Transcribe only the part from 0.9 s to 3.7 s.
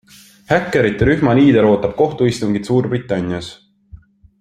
rühma liider ootab kohtuistungit Suurbritannias.